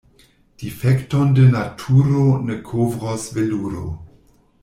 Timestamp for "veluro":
3.37-3.87